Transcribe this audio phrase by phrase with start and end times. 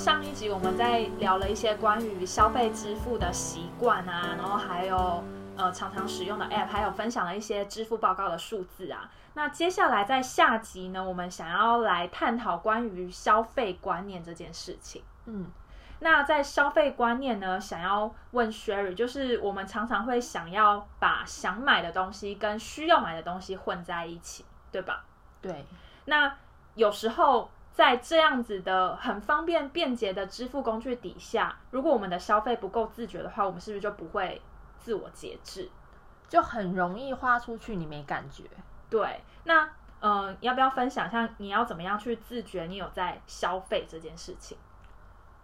[0.00, 5.22] 上一集我们在聊了一些关于消费支付的习惯啊，然后还有
[5.58, 9.10] 呃常常使用的 App，还有分享了一些支付报告的数字啊。
[9.34, 15.02] 那接下来在下集呢，我们想要来探讨关于消费观念这件事情。
[15.26, 15.48] 嗯，
[15.98, 25.04] 那在消费观念呢，想要问 Sherry，就是我们常常会想要把想买的东西跟需要买的东西混在一起，对吧？
[25.42, 25.66] 对，
[26.06, 26.34] 那
[26.74, 34.42] 有时候在这样子的很方便便捷的支付工具底下，如果我们的消费不够自觉的话，我们是不是就不会
[34.78, 35.70] 自我节制？
[36.28, 38.44] 就很容易花出去，你没感觉。
[38.88, 39.64] 对，那
[40.00, 44.58] 嗯、呃要不要分享一下你要怎么样去自觉你有在消费这件事情？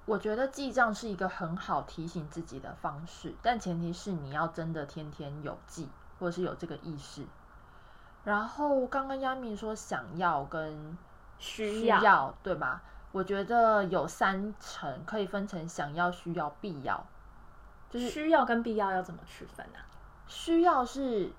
[0.05, 7.25] 我觉得记账是一个很好提醒自己的方式，但前提是你要真的天天有记，或者是有这个意识。
[8.23, 10.97] 然后刚刚亚米说想要跟
[11.39, 12.83] 需需要要，对吧？
[13.13, 17.07] 我觉得有三层可以分成想要、需要、必要。
[17.89, 19.79] 就是需要跟必要要怎么区分啊？
[20.27, 21.31] 需要是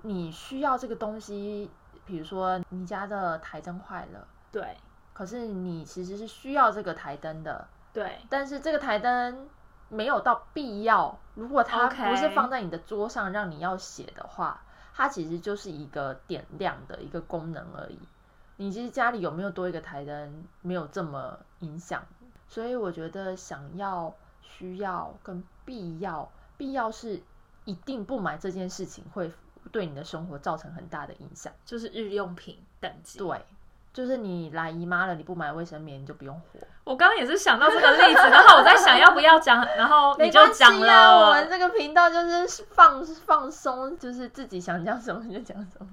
[0.00, 1.70] 你需要这个东西，
[2.06, 4.76] 比如说你家的台灯坏了，对
[5.12, 9.48] 可是你其实是需要这个台灯的，对但是这个台灯
[9.90, 11.16] 没有到必要。
[11.34, 14.62] 如果它不是放在你的桌上让你要写的话，
[14.94, 17.98] 它其实就是一个点亮的一个功能而已。
[18.56, 22.04] 你其实家里有没有多一个台灯，没有这么影响。
[22.48, 27.22] 所以我觉得想要、需要跟必要，必要是
[27.64, 29.32] 一定不买这件事情会
[29.70, 31.52] 对你的生活造成很大的影响。
[31.64, 33.18] 就是日用品等级。
[33.18, 33.44] 对，
[33.92, 36.60] 就是你来姨妈了，你不买卫生棉，你就不用活。
[36.84, 41.48] 我刚刚也是想到这个例子，然后我在想要不要讲，然后 你就讲没关系啊我了们。
[41.48, 45.88] 这个频道就是放放松，就是自己想讲什么就讲什么。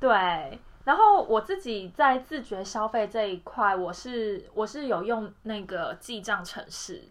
[0.00, 7.02] 对，然后我自己在自觉消费这一块，我是我是有用那个记账程式，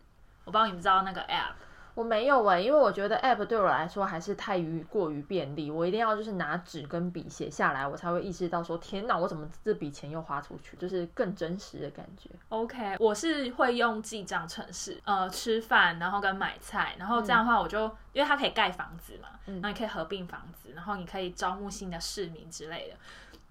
[0.46, 1.54] 我不知道你们知道那个 app。
[1.96, 12.32] 我没有哎、因为我觉得 app 对我来说还是太于过于便利，我一定要就是拿纸跟笔写下来，我才会意识到说天哪，我怎么这笔钱又花出去，就是更真实的感觉。
[12.50, 17.82] OK，我是会用记账程式，呃，吃饭，然后跟买菜，然后这样的话，我就、
[18.12, 22.96] 因为它可以盖房子嘛，嗯然后你可以合并房子，然后你可以招募新的市民之类的。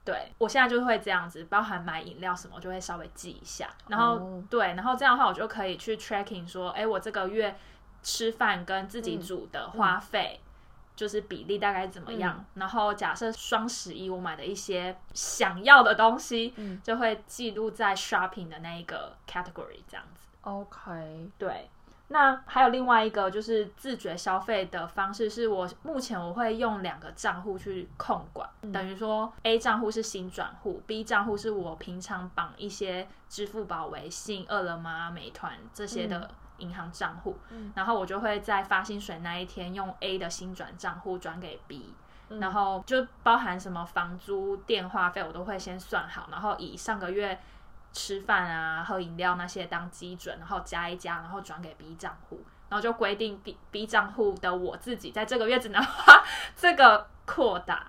[0.05, 7.57] 对我现在就会这样子，包含买饮料什么，我就会稍微记一下，然后、哦对，然后这样的话，我就可以去 tracking 说，哎，我这个月
[8.03, 10.41] 吃饭跟自己煮的花费。
[10.95, 12.45] 就是比例大概怎么样？
[12.53, 20.29] 然后假设双十一我买的一些想要的东西，嗯就会记录在 shopping 的那一个 category 这样子。
[20.43, 21.71] OK，对，
[22.13, 37.73] 那还有另外一个就是自觉消费的方式，是我目前我会用两个账户去控管，等于说 A 账户是新转户，B 账户是我平常绑一些支付宝、微信、饿了么、美团这些的银行账户，嗯。
[37.75, 41.95] 然后我就会在发薪水那一天用 A 的新转账户转给 B。
[42.41, 47.39] 然嗯后就包含什么房租、电话费，我都会先算好，然后以上个月
[47.93, 56.23] 吃饭啊、喝饮料那些当基准，然后加一加，然后转给 B 账户，然后就规定 B B 账户的我自己在这个月只能花
[56.57, 57.87] 这个扩大。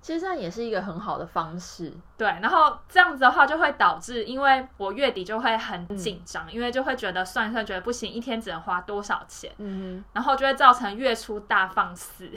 [0.00, 1.92] 其实这样也是一个很好的方式。
[2.16, 12.28] 对，然后这样子的话就会导致，因为我月底就会很紧张，因为就会觉得算一算，觉得不行，一天只能花多少钱，嗯然后就会造成月初大放肆。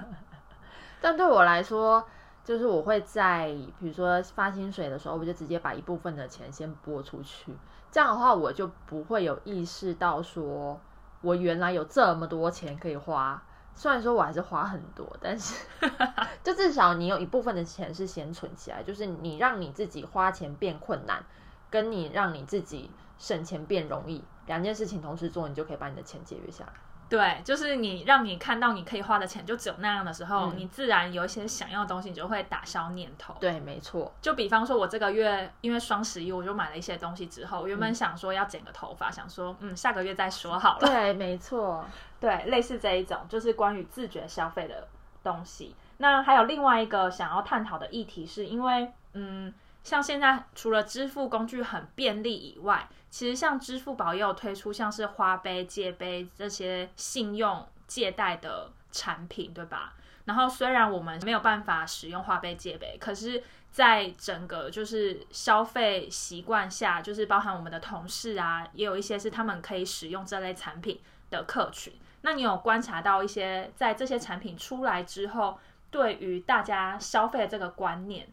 [1.02, 2.08] 但对我来说，
[2.44, 7.54] 就是我会在比如说发薪水的时候，我就直接把一部分的钱先拨出去。
[7.90, 10.80] 这样的话，我就不会有意识到说
[11.20, 13.42] 我原来有这么多钱可以花。
[13.72, 15.64] 虽然说我还是花很多，但是
[16.42, 21.24] 就至少你有一部分的钱是先存起来，就是你让你自己花钱变困难，
[21.70, 26.72] 跟你让你自己省钱变容易，两件事情同时做，你就可以把你的钱节约下来。
[27.10, 33.34] 对，就是你让你看到你可以花的钱就只有那样的时候，嗯你自然有一些想要的东西，你就会打消念头。
[33.40, 40.86] 对，没错，就比方说，我这个月因为双十一，我就买了一些东西之后，我原本想说要剪个头发，想说嗯下个月再说好了。
[40.86, 41.84] 对，没错。
[42.20, 44.86] 对，类似这一种就是关于自觉消费的
[45.24, 45.74] 东西。
[45.98, 49.52] 那还有另外一个想要探讨的议题，是因为嗯，
[49.82, 59.94] 像现在除了支付工具很便利以外，其实像支付宝也有推出像是花呗、借呗这些信用借贷的产品，对吧？
[60.26, 63.42] 然后虽然我们没有办法使用花呗、借呗，可是
[63.72, 71.00] 在整个就是消费习惯下，就是包含我们的同事啊，也有一些是他们可以使用这类产品
[71.30, 71.92] 的客群。
[72.20, 75.58] 那你有观察到一些在这些产品出来之后，
[75.90, 78.28] 对于大家消费的这个观念，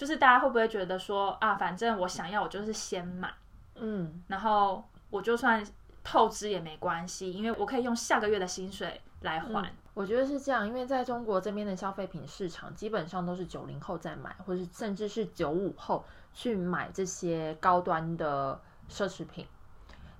[0.00, 3.30] 就是大家会不会觉得说啊，反正我想要，我就是先买，
[3.74, 5.62] 嗯，然后我就算
[6.02, 9.70] 透支也没关系，因为我可以用下个月的薪水来还。
[9.92, 16.02] 我觉得是这样，因为在中国这边的消费品市场，基本上都是九零后在买，或是甚至是九五后
[16.32, 18.58] 去买这些高端的
[18.88, 19.46] 奢侈品。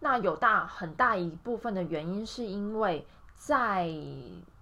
[0.00, 3.88] 那有大很大一部分的原因，是因为在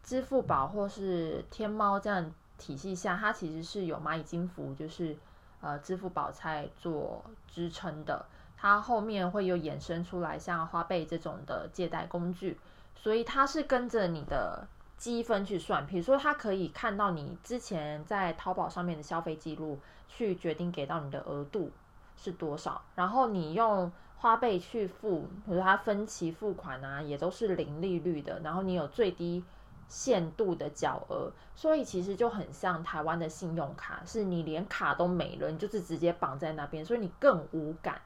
[0.04, 5.16] 支付宝或是天猫这样体系下，它其实是有蚂蚁金服，就是
[5.60, 8.26] 呃支付宝在做支撑的。
[8.56, 12.58] 它后面会有衍生出来像花呗这种的借贷工具，
[12.94, 14.66] 所以它是跟着你的
[14.96, 15.86] 积分去算。
[15.86, 19.78] 比如说，它可以看到你之前在淘宝上面的消费记录，
[20.08, 21.70] 去决定给到你的额度
[22.16, 23.90] 是多少，然后你用。
[24.20, 28.40] 花呗去付，比如它分期付款啊，也都是零利率的。
[28.40, 29.44] 然后你有最低
[29.88, 38.00] 限度的缴额，所以其实就很像台湾的信用卡，是你连卡都没了，你就是直接绑在那边，所以你更无感，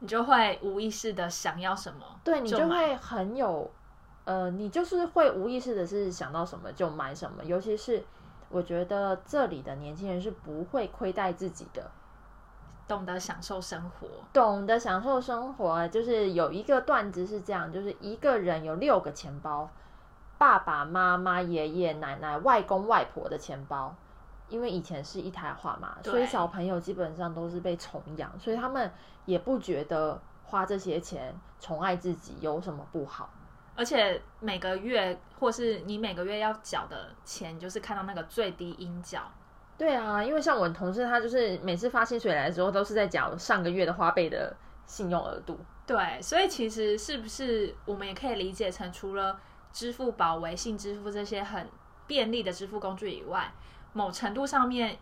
[0.00, 3.70] 你就会无意识的想要什么，对你就会很有，
[4.24, 7.44] 呃，你就是会无意识的是想到什么就买什么。
[7.44, 8.04] 尤其是
[8.48, 11.90] 我觉得这里的年轻人是不会亏待自己的。
[12.88, 19.70] 懂得享受生活，懂得享受生活，就是有一个段子是这样，就是一个人有六个钱包，
[20.42, 23.94] 爸爸妈妈、爷爷奶奶、外公外婆的钱包，
[24.48, 28.90] 因为以前是一台化嘛，所以小朋友基本上都是被宠养，所以他们
[29.24, 33.32] 也不觉得花这些钱宠爱自己有什么不好，
[33.76, 39.20] 而且每个月或是你每个月要缴的钱，就是看到那个最低应缴。
[39.78, 44.52] 对啊，因为像我同事，他就是每次发薪水来的时候，都是在缴上个月的花呗的
[44.86, 45.60] 信用额度。
[45.86, 49.38] 对，所以其实是不是我们也可以理解成，除了
[49.72, 51.68] 支付宝、微信支付这些很
[52.06, 53.52] 便利的支付工具以外，
[53.92, 54.98] 某程度上面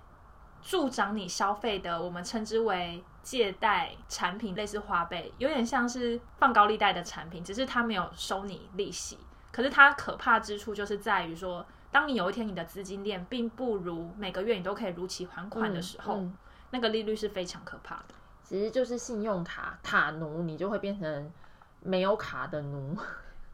[0.62, 9.18] 助长你消费的，我们称之为借贷产品，类似花呗，有点像是放高利贷的产品，只是它没有收你利息。
[9.52, 11.66] 可是它可怕之处就是在于说。
[11.92, 16.22] 当你有一天你的资金链并不如每个月你都可以如期还款的时候，
[16.70, 18.14] 那个利率是非常可怕的。
[18.44, 21.32] 其实就是信用卡卡奴，你就会变成
[21.82, 22.96] 没有卡的奴。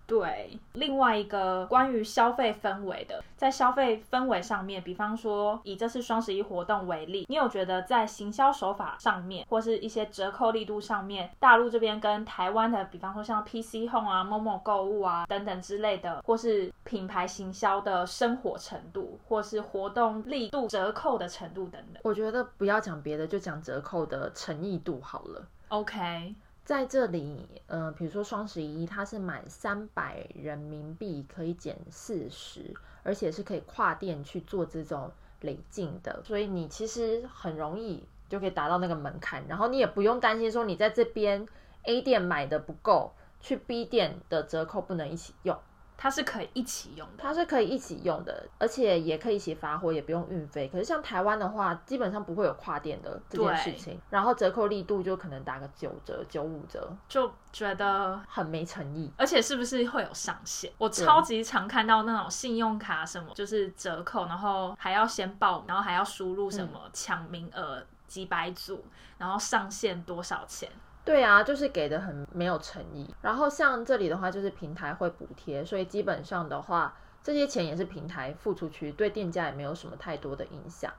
[0.06, 25.44] 对，另外一个关于消费氛围的，在消费氛围上面，比方说以这次双十一活动为例，你有觉得在行销手法上面，或是一些折扣力度上面，大陆这边跟台湾的，比方说像 PC Home 啊、某某购物啊等等之类的，或是品牌行销的生活程度，或是活动力度、折扣的程度等等，我觉得不要讲别的，就讲折扣的诚意度好了。
[25.69, 26.35] OK。
[26.67, 32.75] 在这里，嗯，比如说双十一，它是满三百人民币可以减四十，
[33.05, 41.47] 而且是可以跨店去做这种累进的，所以你其实很容易就可以达到那个门槛，然后你也不用担心说你在这边
[41.85, 45.57] A 店买的不够，去 B 店的折扣不能一起用。
[45.97, 50.69] 它是可以一起用的，它是可以一起用的，而且也可以一起发货，也不用运费。
[50.69, 59.11] 可是像台湾的话，基本上不会有跨店的这件事情，然后折扣力度就可能打个九折、九五折，就觉得很没诚意。
[59.17, 60.71] 而且是不是会有上限？
[60.79, 68.85] 我超级常看到那种信用卡什么就是折扣，然后还要先报，然后还要输入什么抢名额几百组，
[69.19, 70.71] 然后上限多少钱。
[71.06, 73.14] 对啊，就是给的很没有诚意。
[73.23, 80.92] 然后像这里的话，就是平台会补贴，所以基本上的话，这些钱也是平台付出去，对店家也没有什么太多的影响。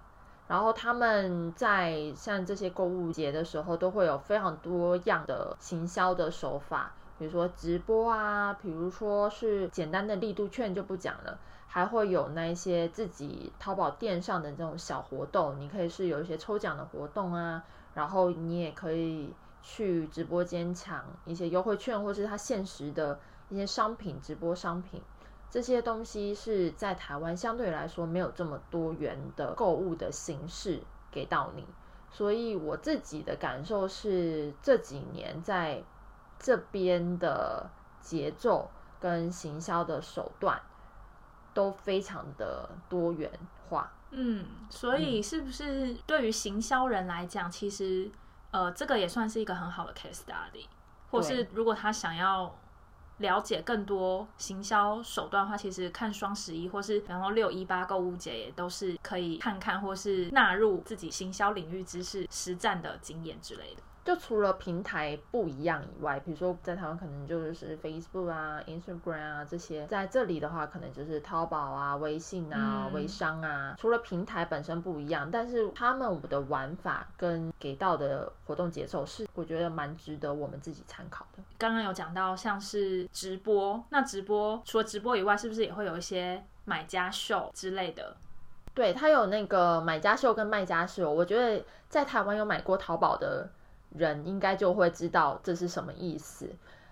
[0.47, 17.61] 然后他们在像这些购物节的时候，都会有非常多样的行销的手法，比如说直播啊，比如说是简单的力度券就不讲了，还会有那一些自己淘宝店上的这种小活动，你可以是有一些抽奖的活动啊，
[17.93, 19.33] 然后你也可以。
[19.61, 25.01] 去直播间抢一些优惠券，或是它限时的一些商品，直播商品
[25.49, 31.65] 这些东西是在台湾相对来说没有这么多元的购物的形式给到你，
[32.11, 35.83] 所以我自己的感受是这几年在
[36.39, 40.61] 这边的节奏跟行销的手段
[41.53, 43.31] 都非常的多元
[43.69, 43.91] 化。
[44.11, 48.09] 嗯，所以是不是对于行销人来讲，其实？
[48.51, 50.65] 呃，这个也算是一个很好的 case study，
[51.11, 52.55] 或是如果他想要
[53.17, 63.81] 了解更多行销手段的话，其实看双十一或是然后六一八购物节也都是可以看看，或是纳入自己行销领域知识实战的经验之类的。
[64.07, 73.75] 就除了平台不一样以外，比如说在台湾可能就是 Facebook 啊、Instagram 啊这些，在这里的话可能就是淘宝啊、微信啊、嗯微商啊。
[73.77, 81.43] 除了平台本身不一样，但是他们的玩法跟给到的活动节奏是我觉得蛮值得我们自己参考的。
[81.57, 88.15] 刚刚有讲到像是直播，那直播除了直播以外，是不是也会有一些买家秀之类的？
[88.73, 93.49] 对，它有那个买家秀跟卖家秀，我觉得在台湾有买过淘宝的
[93.89, 96.49] 人应该就会知道这是什么意思。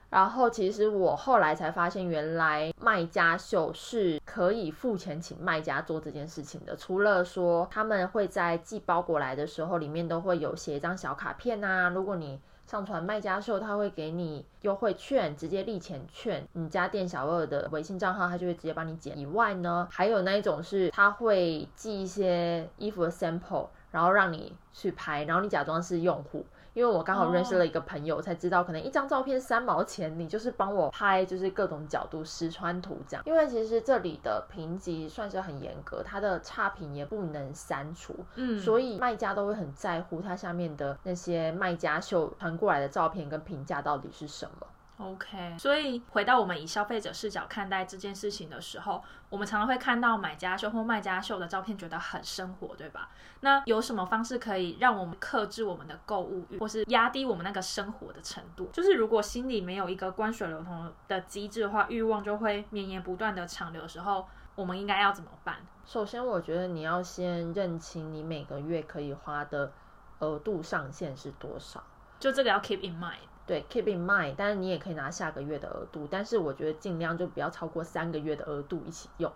[0.10, 6.76] 然后其实我后来才发现，原来卖家秀是可以付钱请卖家做这件事情的。
[6.76, 16.48] 除了说他们会在寄包裹来的时候，里面都会有写一张小卡片啊，如果你上传卖家秀，他会给你优惠券，直接立钱券。
[16.54, 19.18] 你加店小二的微信账号，他就会直接帮你减。
[19.20, 26.46] 以外呢，还有那一种是他会寄一些衣服的 sample，然后让你去拍，然后你假装是用户。
[26.76, 33.24] 因为我刚好认识了一个朋友，才知道可能一张照片三毛钱，你就是帮我拍，就是各种角度实穿图这样。
[33.26, 44.68] 因为其实这里的评级算是很严格，它的差评也不能删除，嗯，所以卖家都会很在乎它下面的那些卖家秀传过来的照片跟评价到底是什么。
[44.98, 53.10] OK，所以回到我们以消费者视角看待这件事情的时候，我们常常会看到买家秀或卖家秀的照片，觉得很生活，对吧？
[53.42, 58.70] 那有什么方式可以让我们克制我们的购物欲，或是压低我们那个生活的程度？
[58.72, 64.26] 就是如果心里没有一个关水流通的机制的话，欲望就会绵延不断的长流的时候，
[64.56, 65.58] 我们应该要怎么办？
[65.86, 69.74] 首先，我觉得你要先认清你每个月可以花的
[70.20, 71.84] 额度上限是多少。
[72.18, 73.18] 就这个要 keep in mind。
[73.48, 79.32] 对，keep in mind，但是你也可以拿下个月的额度，但是我觉得尽量就不要超过三个月的额度一起用，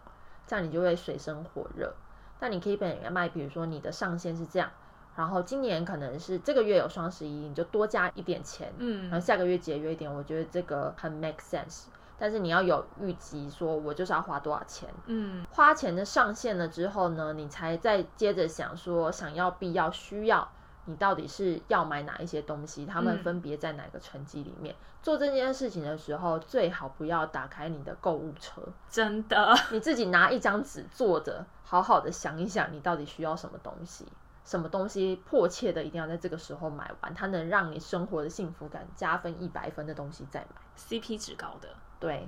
[0.48, 1.94] 这样你就会水深火热。
[2.40, 4.72] 那你 keep in mind，比如说你的上限是这样，
[5.16, 11.86] 然后今年可能是这个月有双十一，你就多加一点钱，嗯然后嗯下个月节约一点，我觉得这个很 make sense。
[12.18, 20.50] 但是你要有预计，说我就是要花多少钱，嗯花钱的上限了之后呢，你才再接着想说想要、必要、需要，
[20.86, 24.76] 你到底是要买哪一些东西，他们嗯分别在哪个成绩里面。
[25.02, 34.06] 做这件事情的时候，最好不要打开你的购物车，真的，你自己拿一张纸坐着，好好的想一想，你到底需要什么东西。
[34.46, 40.56] 什么东西迫切的一定要在这个时候买完，它能让你生活的幸福感加分一百分的东西再买。
[40.76, 41.70] CP 值高的，
[42.00, 42.28] 对，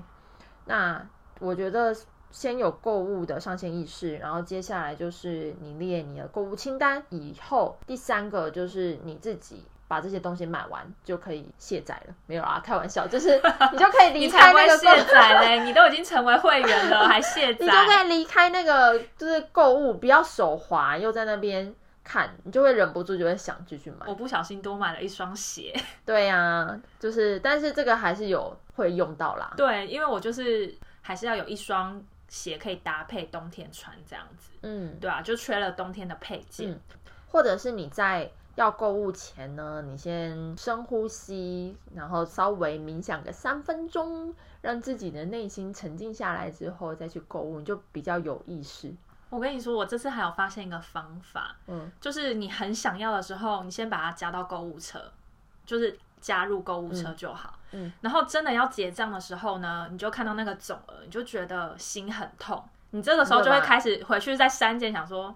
[0.66, 1.04] 那
[1.40, 1.96] 我觉得
[2.32, 12.14] 先有购物的上线意识，然后接下来就是你列你的购物清单，以后第三个就是你自己把这些东西买完就可以卸载了。
[12.26, 13.42] 没有啊，开玩笑，就是
[13.74, 15.66] 你就可以离开那个卸载嘞！
[15.66, 17.78] 你都已经成为会员了，还卸载你就？
[17.86, 24.06] 可以离开那个就是购物，不要手滑又在那边看，你就会忍不住就会想继续买。
[24.08, 25.74] 我不小心多买了一双鞋。
[26.06, 29.54] 对呀、就是但是这个还是有会用到啦。
[29.58, 36.72] 对，因为我就是还是要有一双鞋可以搭配冬天穿这样子，嗯，对啊，就缺了冬天的配件。
[36.72, 36.80] 嗯
[37.28, 48.94] 或者是你在要购物前呢，你先深呼吸，然后稍微冥想个三分钟，让自己的内心沉静下来之后再去购物，你就比较有意识。
[49.30, 55.02] 我跟你说，我这次还有发现一个方法，嗯，就是你很想要的时候，你先把它加到购物车，
[55.66, 57.56] 就是加入购物车就好。
[57.74, 62.64] 嗯然后真的要结账的时候呢，你就看到那个总额，你就觉得心很痛。
[62.92, 65.34] 你这个时候就会开始回去再删减，想说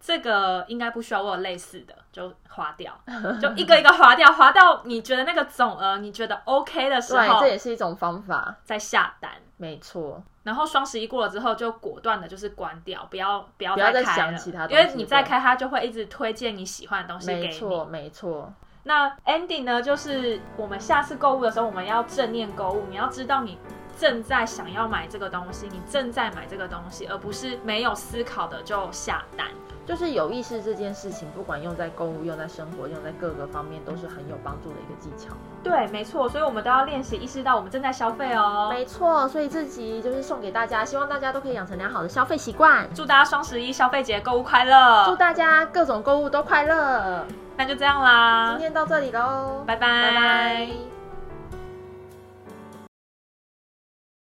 [0.00, 2.92] 这个应该不需要，我有类似的就划掉，
[3.40, 9.30] 就一个一个划掉，划到你觉得那个总额你觉得 OK 的时对，候这，也是一种方法，再下单。
[9.56, 10.20] 没错。
[10.42, 17.46] 然后双十一过了之后，就果断的就是关掉，不要不要再开了，想其他东因为你再开，它就会一直推荐你喜欢的东西给你。
[17.46, 18.52] 没错，没错，
[18.88, 23.58] 那 ending 呢，就是我们下次购物的时候，我们要正念购物，你要知道你
[24.00, 29.46] 正在想要买这个东西，你正在买这个东西，而不是没有思考的就下单。
[29.84, 35.34] 就是有意识这件事情，不管用在购物、用在生活、用在各个方面，都是很有帮助的一个技巧。
[35.62, 38.70] 对，没错，所以我们都要练习意识到我们正在消费哦。
[38.72, 42.88] 没错，所以这集就是送给大家，希望大家都可以养成良好的消费习惯。
[42.94, 45.04] 祝大家双十一消费节购物快乐！
[45.04, 47.26] 祝大家各种购物都快乐。
[47.58, 48.50] 那就这样啦。
[48.52, 49.88] 今，天到这里喽，拜拜。
[49.88, 50.87] 拜拜